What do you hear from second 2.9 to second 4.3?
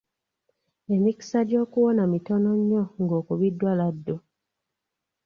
ng'okubiddwa laddu.